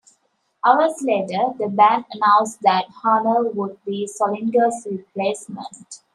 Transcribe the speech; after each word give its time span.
Hours 0.65 1.03
later, 1.03 1.53
the 1.59 1.67
band 1.67 2.05
announced 2.13 2.63
that 2.63 2.85
Harnell 2.89 3.53
would 3.53 3.77
be 3.85 4.09
Solinger's 4.11 4.87
replacement. 4.89 6.01